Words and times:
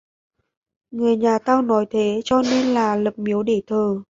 Người 0.91 1.15
nhà 1.15 1.39
tao 1.39 1.61
nói 1.61 1.85
thế 1.89 2.21
cho 2.25 2.41
nên 2.41 2.67
là 2.67 2.95
lập 2.95 3.13
miếu 3.19 3.43
để 3.43 3.61
thờ 3.67 4.01